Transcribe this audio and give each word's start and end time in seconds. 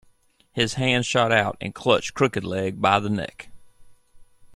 His 0.51 0.73
hand 0.73 1.05
shot 1.05 1.31
out 1.31 1.57
and 1.61 1.75
clutched 1.75 2.15
Crooked-Leg 2.15 2.81
by 2.81 2.99
the 2.99 3.07
neck. 3.07 3.49